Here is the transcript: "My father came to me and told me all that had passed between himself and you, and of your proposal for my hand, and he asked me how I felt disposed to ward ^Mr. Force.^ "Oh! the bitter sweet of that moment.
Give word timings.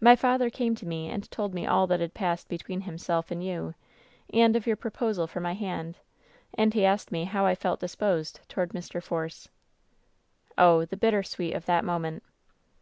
"My 0.00 0.16
father 0.16 0.48
came 0.48 0.74
to 0.76 0.86
me 0.86 1.10
and 1.10 1.30
told 1.30 1.52
me 1.52 1.66
all 1.66 1.86
that 1.88 2.00
had 2.00 2.14
passed 2.14 2.48
between 2.48 2.80
himself 2.80 3.30
and 3.30 3.44
you, 3.44 3.74
and 4.32 4.56
of 4.56 4.66
your 4.66 4.74
proposal 4.74 5.26
for 5.26 5.38
my 5.38 5.52
hand, 5.52 5.98
and 6.54 6.72
he 6.72 6.82
asked 6.86 7.12
me 7.12 7.24
how 7.24 7.44
I 7.44 7.54
felt 7.54 7.80
disposed 7.80 8.40
to 8.48 8.56
ward 8.58 8.70
^Mr. 8.70 9.02
Force.^ 9.02 9.48
"Oh! 10.56 10.86
the 10.86 10.96
bitter 10.96 11.22
sweet 11.22 11.52
of 11.52 11.66
that 11.66 11.84
moment. 11.84 12.22